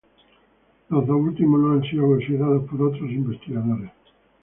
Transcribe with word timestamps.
Los 0.89 1.05
dos 1.05 1.17
últimos 1.21 1.59
no 1.61 1.73
han 1.73 1.83
sido 1.83 2.07
considerados 2.07 2.67
por 2.67 2.81
otros 2.81 3.07
investigadores. 3.11 3.91